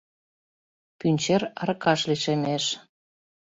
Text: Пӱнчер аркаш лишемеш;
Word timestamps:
Пӱнчер 0.99 1.41
аркаш 1.61 1.99
лишемеш; 2.09 2.65